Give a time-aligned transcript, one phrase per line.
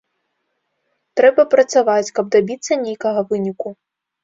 [1.21, 3.67] Трэба працаваць, каб дабіцца нейкага выніку.